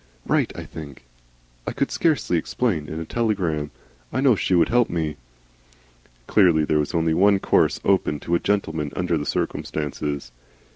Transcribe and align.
Write, 0.25 0.51
I 0.57 0.63
think. 0.65 1.03
I 1.67 1.73
could 1.73 1.91
scarcely 1.91 2.35
explain 2.39 2.87
in 2.87 2.99
a 2.99 3.05
telegram. 3.05 3.69
I 4.11 4.19
know 4.19 4.35
she 4.35 4.55
would 4.55 4.69
help 4.69 4.89
me." 4.89 5.15
Clearly 6.25 6.65
there 6.65 6.79
was 6.79 6.95
only 6.95 7.13
one 7.13 7.37
course 7.37 7.79
open 7.85 8.19
to 8.21 8.33
a 8.33 8.39
gentleman 8.39 8.91
under 8.95 9.15
the 9.15 9.27
circumstances. 9.27 10.31